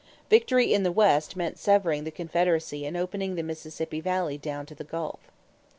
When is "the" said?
0.81-0.91, 2.05-2.09, 3.35-3.43, 4.73-4.83